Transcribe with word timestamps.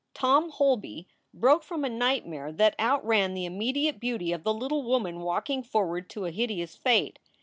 Tom 0.15 0.49
Holby 0.49 1.07
broke 1.31 1.61
from 1.61 1.85
a 1.85 1.87
nightmare 1.87 2.51
that 2.51 2.73
outran 2.79 3.35
the 3.35 3.45
im 3.45 3.59
mediate 3.59 3.99
beauty 3.99 4.31
of 4.31 4.41
the 4.43 4.51
little 4.51 4.81
woman 4.81 5.19
walking 5.19 5.61
forward 5.61 6.09
to 6.09 6.25
a 6.25 6.31
hideous 6.31 6.75
fate. 6.75 7.19